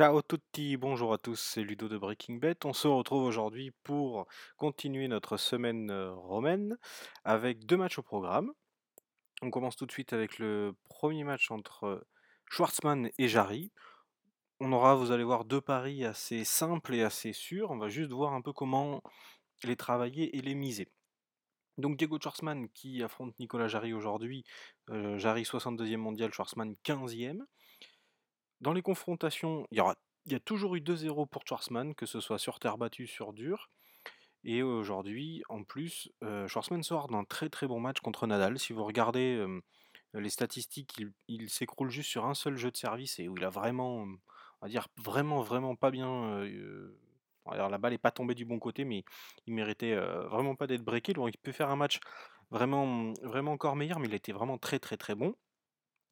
Ciao 0.00 0.22
tutti, 0.22 0.78
bonjour 0.78 1.12
à 1.12 1.18
tous, 1.18 1.38
c'est 1.38 1.62
Ludo 1.62 1.86
de 1.86 1.98
Breaking 1.98 2.36
Bet. 2.36 2.64
On 2.64 2.72
se 2.72 2.88
retrouve 2.88 3.22
aujourd'hui 3.22 3.70
pour 3.82 4.26
continuer 4.56 5.08
notre 5.08 5.36
semaine 5.36 5.90
euh, 5.90 6.14
romaine 6.14 6.78
avec 7.22 7.66
deux 7.66 7.76
matchs 7.76 7.98
au 7.98 8.02
programme. 8.02 8.50
On 9.42 9.50
commence 9.50 9.76
tout 9.76 9.84
de 9.84 9.92
suite 9.92 10.14
avec 10.14 10.38
le 10.38 10.74
premier 10.88 11.22
match 11.22 11.50
entre 11.50 12.06
Schwartzmann 12.46 13.10
et 13.18 13.28
Jarry. 13.28 13.72
On 14.58 14.72
aura, 14.72 14.94
vous 14.94 15.10
allez 15.10 15.22
voir, 15.22 15.44
deux 15.44 15.60
paris 15.60 16.02
assez 16.06 16.44
simples 16.44 16.94
et 16.94 17.02
assez 17.02 17.34
sûrs. 17.34 17.70
On 17.70 17.76
va 17.76 17.90
juste 17.90 18.10
voir 18.10 18.32
un 18.32 18.40
peu 18.40 18.54
comment 18.54 19.02
les 19.64 19.76
travailler 19.76 20.34
et 20.34 20.40
les 20.40 20.54
miser. 20.54 20.88
Donc 21.76 21.98
Diego 21.98 22.18
Schwartzmann 22.18 22.70
qui 22.70 23.02
affronte 23.02 23.38
Nicolas 23.38 23.68
Jarry 23.68 23.92
aujourd'hui. 23.92 24.44
Euh, 24.88 25.18
Jarry 25.18 25.42
62e 25.42 25.98
mondial, 25.98 26.32
Schwartzmann 26.32 26.74
15e. 26.86 27.42
Dans 28.60 28.72
les 28.72 28.82
confrontations, 28.82 29.66
il 29.70 29.82
y, 30.26 30.34
a 30.34 30.40
toujours 30.40 30.76
eu 30.76 30.80
2-0 30.80 31.26
pour 31.26 31.42
Schwarzman, 31.46 31.94
que 31.94 32.06
ce 32.06 32.20
soit 32.20 32.38
sur 32.38 32.58
terre 32.58 32.76
battue, 32.76 33.06
sur 33.06 33.32
dur. 33.32 33.70
Et 34.44 34.62
aujourd'hui, 34.62 35.42
en 35.48 35.64
plus, 35.64 36.10
euh, 36.22 36.46
Schwarzman 36.46 36.82
sort 36.82 37.08
d'un 37.08 37.24
très 37.24 37.48
très 37.48 37.66
bon 37.66 37.80
match 37.80 38.00
contre 38.00 38.26
Nadal. 38.26 38.58
Si 38.58 38.72
vous 38.72 38.84
regardez 38.84 39.44
les 40.14 40.30
statistiques, 40.30 41.00
il, 41.28 41.48
s'écroule 41.48 41.90
juste 41.90 42.10
sur 42.10 42.26
un 42.26 42.34
seul 42.34 42.56
jeu 42.56 42.70
de 42.70 42.76
service 42.76 43.18
et 43.18 43.28
où 43.28 43.36
il 43.36 43.44
a 43.44 43.50
vraiment, 43.50 44.02
on 44.02 44.18
va 44.60 44.68
dire, 44.68 44.88
vraiment 44.96 45.40
vraiment 45.40 45.76
pas 45.76 45.90
bien. 45.90 46.44
Alors 47.46 47.70
la 47.70 47.78
balle 47.78 47.92
n'est 47.92 47.98
pas 47.98 48.10
tombée 48.10 48.34
du 48.34 48.44
bon 48.44 48.58
côté, 48.58 48.84
mais 48.84 49.04
il 49.46 49.54
méritait 49.54 49.94
vraiment 49.94 50.54
pas 50.54 50.66
d'être 50.66 50.84
breaké. 50.84 51.14
Donc 51.14 51.30
il 51.32 51.38
peut 51.38 51.52
faire 51.52 51.70
un 51.70 51.76
match 51.76 52.00
vraiment, 52.50 53.12
vraiment 53.22 53.52
encore 53.52 53.76
meilleur, 53.76 54.00
mais 54.00 54.08
il 54.08 54.14
était 54.14 54.32
vraiment 54.32 54.58
très 54.58 54.78
très 54.78 54.96
très 54.96 55.14
bon. 55.14 55.34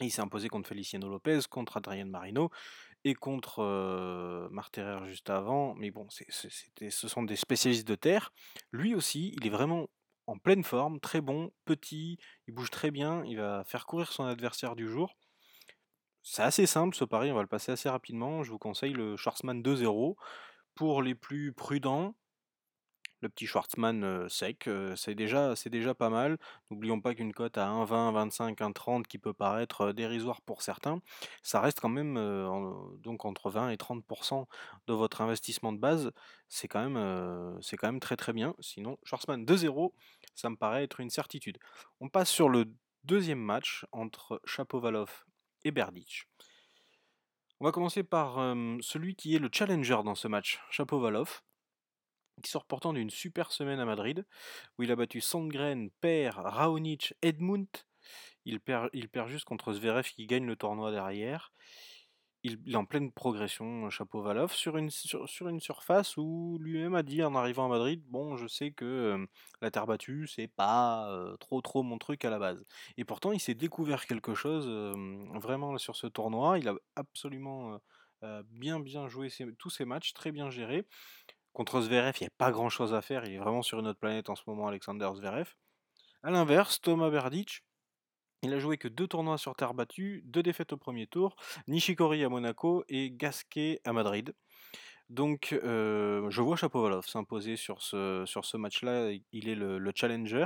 Il 0.00 0.10
s'est 0.10 0.20
imposé 0.20 0.48
contre 0.48 0.68
Feliciano 0.68 1.08
Lopez, 1.08 1.40
contre 1.48 1.78
Adrien 1.78 2.04
Marino 2.04 2.50
et 3.04 3.14
contre 3.14 3.62
euh, 3.62 4.48
Marterer 4.50 5.06
juste 5.06 5.30
avant. 5.30 5.74
Mais 5.74 5.90
bon, 5.90 6.06
ce 6.10 7.08
sont 7.08 7.22
des 7.22 7.36
spécialistes 7.36 7.88
de 7.88 7.94
terre. 7.94 8.32
Lui 8.72 8.94
aussi, 8.94 9.34
il 9.38 9.46
est 9.46 9.50
vraiment 9.50 9.88
en 10.26 10.38
pleine 10.38 10.64
forme, 10.64 10.98
très 11.00 11.20
bon, 11.20 11.52
petit, 11.64 12.18
il 12.48 12.54
bouge 12.54 12.70
très 12.70 12.90
bien, 12.90 13.24
il 13.26 13.36
va 13.36 13.62
faire 13.64 13.86
courir 13.86 14.12
son 14.12 14.24
adversaire 14.24 14.74
du 14.74 14.88
jour. 14.88 15.16
C'est 16.22 16.42
assez 16.42 16.66
simple 16.66 16.96
ce 16.96 17.04
pari, 17.04 17.30
on 17.30 17.36
va 17.36 17.42
le 17.42 17.46
passer 17.46 17.70
assez 17.70 17.88
rapidement. 17.88 18.42
Je 18.42 18.50
vous 18.50 18.58
conseille 18.58 18.92
le 18.92 19.16
Schwarzman 19.16 19.62
2-0. 19.62 20.16
Pour 20.74 21.00
les 21.00 21.14
plus 21.14 21.52
prudents, 21.52 22.16
petit 23.28 23.46
Schwartzmann 23.46 24.28
sec, 24.28 24.68
c'est 24.96 25.14
déjà, 25.14 25.54
pas 25.94 26.10
mal. 26.10 26.38
N'oublions 26.70 27.00
pas 27.00 27.14
qu'une 27.14 27.32
cote 27.32 27.58
à 27.58 27.66
1,20, 27.68 28.12
25, 28.12 28.60
1,30 28.60 29.02
qui 29.04 29.18
peut 29.18 29.32
paraître 29.32 29.92
dérisoire 29.92 30.40
pour 30.40 30.62
certains, 30.62 31.00
ça 31.42 31.60
reste 31.60 31.80
quand 31.80 31.88
même 31.88 32.14
donc 32.98 33.24
entre 33.24 33.50
20 33.50 33.70
et 33.70 33.76
30% 33.76 34.46
de 34.86 34.92
votre 34.92 35.20
investissement 35.20 35.72
de 35.72 35.78
base. 35.78 36.10
C'est 36.48 36.68
quand, 36.68 36.88
même, 36.88 38.00
très 38.00 38.16
très 38.16 38.32
bien. 38.32 38.54
Sinon, 38.60 38.98
Schwartzmann 39.04 39.44
2-0, 39.44 39.92
ça 40.34 40.50
me 40.50 40.56
paraît 40.56 40.84
être 40.84 41.00
une 41.00 41.10
certitude. 41.10 41.58
On 42.00 42.08
passe 42.08 42.30
sur 42.30 42.48
le 42.48 42.66
deuxième 43.04 43.40
match 43.40 43.86
entre 43.92 44.40
Chapovalov 44.44 45.24
et 45.64 45.70
Berdych. 45.70 46.28
On 47.58 47.64
va 47.64 47.72
commencer 47.72 48.02
par 48.02 48.34
celui 48.80 49.16
qui 49.16 49.34
est 49.34 49.38
le 49.38 49.48
challenger 49.50 49.98
dans 50.04 50.14
ce 50.14 50.28
match, 50.28 50.60
Chapovalov 50.70 51.40
qui 52.42 52.50
sort 52.50 52.64
pourtant 52.64 52.92
d'une 52.92 53.10
super 53.10 53.52
semaine 53.52 53.80
à 53.80 53.84
Madrid, 53.84 54.26
où 54.78 54.82
il 54.82 54.92
a 54.92 54.96
battu 54.96 55.20
Sandgren, 55.20 55.90
Per, 56.00 56.30
Raonic, 56.34 57.14
Edmund. 57.22 57.68
Il 58.44 58.60
perd, 58.60 58.90
juste 59.26 59.44
contre 59.44 59.72
Zverev 59.72 60.08
qui 60.08 60.26
gagne 60.26 60.46
le 60.46 60.56
tournoi 60.56 60.92
derrière. 60.92 61.52
Il, 62.44 62.60
est 62.70 62.76
en 62.76 62.84
pleine 62.84 63.10
progression, 63.10 63.90
Chapeau 63.90 64.22
Valov, 64.22 64.52
sur 64.52 64.76
une, 64.76 64.90
sur, 64.90 65.48
une 65.48 65.58
surface 65.58 66.16
où 66.16 66.58
lui-même 66.60 66.94
a 66.94 67.02
dit 67.02 67.24
en 67.24 67.34
arrivant 67.34 67.64
à 67.64 67.68
Madrid 67.68 68.04
Bon, 68.06 68.36
je 68.36 68.46
sais 68.46 68.70
que 68.70 68.84
euh, 68.84 69.26
la 69.60 69.72
terre 69.72 69.86
battue, 69.86 70.28
c'est 70.28 70.46
pas 70.46 71.10
euh, 71.10 71.36
trop 71.38 71.60
trop 71.60 71.82
mon 71.82 71.98
truc 71.98 72.24
à 72.24 72.30
la 72.30 72.38
base. 72.38 72.64
Et 72.96 73.04
pourtant, 73.04 73.32
il 73.32 73.40
s'est 73.40 73.54
découvert 73.54 74.06
quelque 74.06 74.36
chose 74.36 74.66
euh, 74.68 74.92
vraiment 75.40 75.76
sur 75.78 75.96
ce 75.96 76.06
tournoi. 76.06 76.60
Il 76.60 76.68
a 76.68 76.74
absolument 76.94 77.80
bien 78.50 78.80
bien 78.80 79.06
joué 79.08 79.28
tous 79.58 79.70
ses 79.70 79.84
matchs, 79.84 80.12
très 80.12 80.32
bien 80.32 80.50
géré. 80.50 80.86
Contre 81.56 81.80
Zverev, 81.80 82.12
il 82.20 82.24
n'y 82.24 82.26
a 82.26 82.36
pas 82.36 82.52
grand 82.52 82.68
chose 82.68 82.92
à 82.92 83.00
faire. 83.00 83.24
Il 83.24 83.32
est 83.32 83.38
vraiment 83.38 83.62
sur 83.62 83.78
une 83.78 83.86
autre 83.86 83.98
planète 83.98 84.28
en 84.28 84.34
ce 84.34 84.42
moment, 84.46 84.68
Alexander 84.68 85.08
Zverev. 85.14 85.54
A 86.22 86.30
l'inverse, 86.30 86.82
Thomas 86.82 87.08
Berdych, 87.08 87.64
il 88.42 88.52
a 88.52 88.58
joué 88.58 88.76
que 88.76 88.88
deux 88.88 89.06
tournois 89.06 89.38
sur 89.38 89.56
terre 89.56 89.72
battue, 89.72 90.20
deux 90.26 90.42
défaites 90.42 90.74
au 90.74 90.76
premier 90.76 91.06
tour, 91.06 91.34
Nishikori 91.66 92.22
à 92.24 92.28
Monaco 92.28 92.84
et 92.90 93.10
Gasquet 93.10 93.80
à 93.86 93.94
Madrid. 93.94 94.34
Donc, 95.08 95.58
euh, 95.64 96.28
je 96.28 96.42
vois 96.42 96.56
Chapovalov 96.56 97.06
s'imposer 97.06 97.56
sur 97.56 97.80
ce, 97.80 98.24
sur 98.26 98.44
ce 98.44 98.58
match-là. 98.58 99.12
Il 99.32 99.48
est 99.48 99.54
le, 99.54 99.92
challenger. 99.94 100.44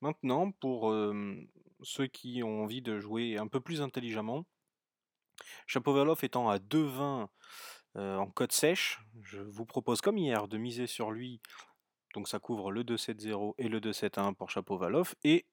Maintenant, 0.00 0.50
pour 0.50 0.90
euh, 0.90 1.36
ceux 1.82 2.08
qui 2.08 2.42
ont 2.42 2.64
envie 2.64 2.82
de 2.82 2.98
jouer 2.98 3.38
un 3.38 3.46
peu 3.46 3.60
plus 3.60 3.80
intelligemment, 3.80 4.44
Chapovalov 5.68 6.18
étant 6.24 6.48
à 6.50 6.58
2-20 6.58 7.28
en 7.98 8.26
code 8.30 8.52
sèche, 8.52 9.00
je 9.22 9.38
vous 9.38 9.66
propose 9.66 10.00
comme 10.00 10.18
hier 10.18 10.48
de 10.48 10.56
miser 10.56 10.86
sur 10.86 11.10
lui. 11.10 11.40
Donc 12.14 12.28
ça 12.28 12.38
couvre 12.38 12.70
le 12.70 12.84
2-7-0 12.84 13.54
et 13.58 13.68
le 13.68 13.80
2-7-1 13.80 14.34
pour 14.34 14.50
Chapovalov. 14.50 15.14
Et 15.24 15.46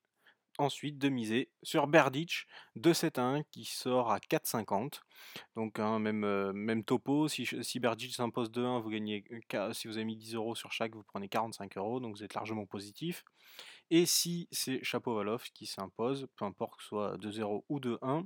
ensuite 0.57 0.97
de 0.97 1.09
miser 1.09 1.51
sur 1.63 1.87
Berdych 1.87 2.47
2-7-1 2.77 3.43
qui 3.51 3.65
sort 3.65 4.11
à 4.11 4.19
4,50. 4.19 5.01
Donc 5.55 5.79
même, 5.79 6.51
même 6.53 6.83
topo, 6.83 7.27
si, 7.27 7.45
si 7.45 7.79
Berdych 7.79 8.13
s'impose 8.13 8.49
2-1, 8.51 8.81
vous 8.81 8.89
gagnez, 8.89 9.25
si 9.73 9.87
vous 9.87 9.97
avez 9.97 10.05
mis 10.05 10.15
10 10.15 10.35
euros 10.35 10.55
sur 10.55 10.71
chaque, 10.71 10.95
vous 10.95 11.03
prenez 11.03 11.27
45 11.27 11.77
euros, 11.77 11.99
donc 11.99 12.15
vous 12.15 12.23
êtes 12.23 12.33
largement 12.33 12.65
positif. 12.65 13.23
Et 13.91 14.05
si 14.05 14.47
c'est 14.51 14.83
Chapovalov 14.83 15.43
qui 15.53 15.65
s'impose, 15.65 16.27
peu 16.37 16.45
importe 16.45 16.77
que 16.77 16.83
ce 16.83 16.89
soit 16.89 17.17
2-0 17.17 17.65
ou 17.69 17.79
2-1, 17.79 18.25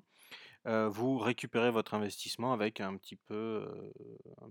vous 0.92 1.18
récupérez 1.18 1.72
votre 1.72 1.94
investissement 1.94 2.54
avec 2.54 2.80
un 2.80 2.96
petit 2.98 3.16
peu 3.16 3.66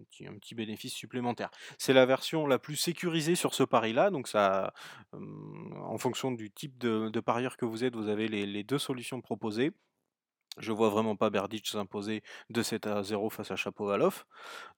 petit, 0.08 0.26
un 0.26 0.34
petit 0.34 0.54
bénéfice 0.54 0.92
supplémentaire. 0.92 1.50
C'est 1.78 1.92
la 1.92 2.06
version 2.06 2.46
la 2.46 2.58
plus 2.58 2.76
sécurisée 2.76 3.34
sur 3.34 3.54
ce 3.54 3.62
pari-là, 3.62 4.10
donc 4.10 4.28
ça, 4.28 4.72
en 5.12 5.98
fonction 5.98 6.32
du 6.32 6.50
type 6.50 6.78
de, 6.78 7.20
parieur 7.20 7.56
que 7.56 7.64
vous 7.64 7.84
êtes, 7.84 7.94
vous 7.94 8.08
avez 8.08 8.28
les, 8.28 8.64
deux 8.64 8.78
solutions 8.78 9.20
proposées. 9.20 9.72
Je 10.58 10.72
vois 10.72 10.88
vraiment 10.88 11.16
pas 11.16 11.30
Berdych 11.30 11.66
s'imposer 11.66 12.22
de 12.50 12.62
7 12.62 12.86
à 12.86 13.02
0 13.02 13.30
face 13.30 13.50
à 13.50 13.56
Chapovalov. 13.56 14.24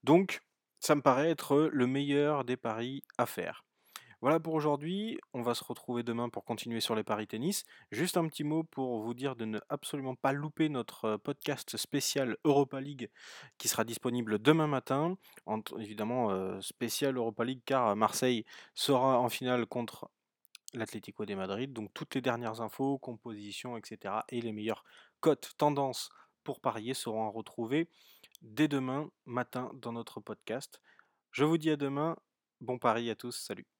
Donc, 0.04 0.42
ça 0.78 0.94
me 0.94 1.00
paraît 1.00 1.30
être 1.30 1.70
le 1.72 1.86
meilleur 1.86 2.44
des 2.44 2.56
paris 2.56 3.02
à 3.18 3.26
faire. 3.26 3.64
Voilà 4.22 4.38
pour 4.38 4.52
aujourd'hui. 4.52 5.18
On 5.32 5.40
va 5.40 5.54
se 5.54 5.64
retrouver 5.64 6.02
demain 6.02 6.28
pour 6.28 6.44
continuer 6.44 6.80
sur 6.80 6.94
les 6.94 7.02
paris 7.02 7.26
tennis. 7.26 7.64
Juste 7.90 8.18
un 8.18 8.28
petit 8.28 8.44
mot 8.44 8.64
pour 8.64 9.00
vous 9.00 9.14
dire 9.14 9.34
de 9.34 9.46
ne 9.46 9.58
absolument 9.70 10.14
pas 10.14 10.32
louper 10.32 10.68
notre 10.68 11.16
podcast 11.16 11.78
spécial 11.78 12.36
Europa 12.44 12.82
League 12.82 13.08
qui 13.56 13.68
sera 13.68 13.84
disponible 13.84 14.38
demain 14.38 14.66
matin. 14.66 15.16
évidemment, 15.78 16.60
spécial 16.60 17.16
Europa 17.16 17.44
League 17.44 17.62
car 17.64 17.96
Marseille 17.96 18.44
sera 18.74 19.18
en 19.18 19.30
finale 19.30 19.64
contre 19.64 20.10
l'Atlético 20.74 21.24
de 21.24 21.34
Madrid. 21.34 21.72
Donc 21.72 21.90
toutes 21.94 22.14
les 22.14 22.20
dernières 22.20 22.60
infos, 22.60 22.98
compositions, 22.98 23.78
etc. 23.78 24.16
et 24.28 24.42
les 24.42 24.52
meilleures 24.52 24.84
cotes, 25.20 25.54
tendances 25.56 26.10
pour 26.44 26.60
parier 26.60 26.92
seront 26.92 27.26
à 27.26 27.30
retrouver 27.30 27.88
dès 28.42 28.68
demain 28.68 29.10
matin 29.24 29.70
dans 29.74 29.92
notre 29.92 30.20
podcast. 30.20 30.80
Je 31.32 31.44
vous 31.44 31.56
dis 31.56 31.70
à 31.70 31.76
demain. 31.76 32.16
Bon 32.60 32.78
pari 32.78 33.08
à 33.08 33.14
tous. 33.14 33.32
Salut. 33.32 33.79